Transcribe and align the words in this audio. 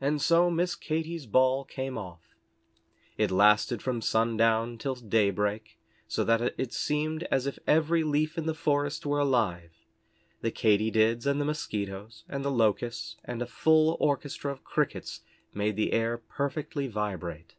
And 0.00 0.20
so 0.20 0.50
Miss 0.50 0.74
Katy's 0.74 1.26
ball 1.26 1.64
came 1.64 1.96
off. 1.96 2.34
It 3.16 3.30
lasted 3.30 3.80
from 3.80 4.02
sundown 4.02 4.78
till 4.78 4.96
daybreak, 4.96 5.78
so 6.08 6.24
that 6.24 6.40
it 6.58 6.72
seemed 6.72 7.22
as 7.30 7.46
if 7.46 7.56
every 7.64 8.02
leaf 8.02 8.36
in 8.36 8.46
the 8.46 8.52
forest 8.54 9.06
were 9.06 9.20
alive. 9.20 9.70
The 10.40 10.50
Katy 10.50 10.90
Dids, 10.90 11.24
and 11.24 11.40
the 11.40 11.44
Mosquitoes, 11.44 12.24
and 12.28 12.44
the 12.44 12.50
Locusts, 12.50 13.14
and 13.24 13.40
a 13.40 13.46
full 13.46 13.96
orchestra 14.00 14.50
of 14.50 14.64
Crickets 14.64 15.20
made 15.54 15.76
the 15.76 15.92
air 15.92 16.18
perfectly 16.18 16.88
vibrate. 16.88 17.54